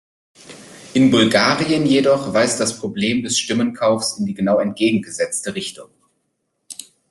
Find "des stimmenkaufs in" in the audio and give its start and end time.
3.21-4.25